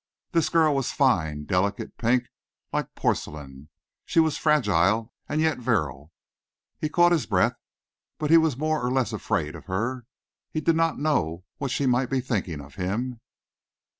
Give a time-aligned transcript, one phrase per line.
[0.31, 2.23] This girl was fine, delicate, pink,
[2.73, 3.69] like porcelain.
[4.03, 6.11] She was fragile and yet virile.
[6.79, 7.53] He caught his breath,
[8.17, 10.07] but he was more or less afraid of her.
[10.49, 13.21] He did not know what she might be thinking of him.